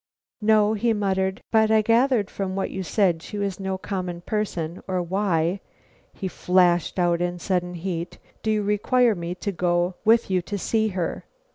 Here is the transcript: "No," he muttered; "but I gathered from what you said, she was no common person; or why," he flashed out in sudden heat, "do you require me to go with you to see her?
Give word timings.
"No," 0.41 0.73
he 0.73 0.93
muttered; 0.93 1.43
"but 1.51 1.69
I 1.69 1.83
gathered 1.83 2.31
from 2.31 2.55
what 2.55 2.71
you 2.71 2.81
said, 2.81 3.21
she 3.21 3.37
was 3.37 3.59
no 3.59 3.77
common 3.77 4.21
person; 4.21 4.81
or 4.87 4.99
why," 5.03 5.59
he 6.11 6.27
flashed 6.27 6.97
out 6.97 7.21
in 7.21 7.37
sudden 7.37 7.75
heat, 7.75 8.17
"do 8.41 8.49
you 8.49 8.63
require 8.63 9.13
me 9.13 9.35
to 9.35 9.51
go 9.51 9.93
with 10.03 10.31
you 10.31 10.41
to 10.41 10.57
see 10.57 10.87
her? 10.87 11.25